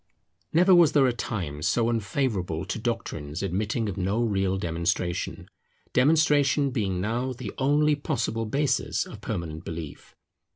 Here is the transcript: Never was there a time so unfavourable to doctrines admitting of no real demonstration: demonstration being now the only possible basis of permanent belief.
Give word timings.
Never 0.51 0.73
was 0.73 0.93
there 0.93 1.05
a 1.05 1.13
time 1.13 1.61
so 1.61 1.87
unfavourable 1.87 2.65
to 2.65 2.79
doctrines 2.79 3.43
admitting 3.43 3.87
of 3.87 3.97
no 3.97 4.23
real 4.23 4.57
demonstration: 4.57 5.47
demonstration 5.93 6.71
being 6.71 6.99
now 6.99 7.33
the 7.33 7.53
only 7.59 7.93
possible 7.95 8.47
basis 8.47 9.05
of 9.05 9.21
permanent 9.21 9.63
belief. 9.63 10.15